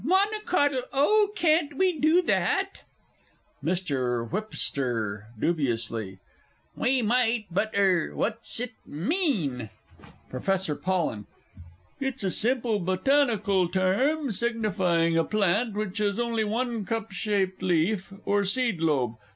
[0.03, 2.79] Monocottle Oh, can't we do that?
[3.63, 4.27] MR.
[4.31, 5.39] WH.
[5.39, 6.17] (dubiously).
[6.75, 9.69] We might but er what's it mean?
[10.31, 10.81] PROF.
[10.81, 11.27] POLLEN.
[11.99, 18.11] It's a simple botanical term, signifying a plant which has only one cup shaped leaf,
[18.25, 19.17] or seed lobe.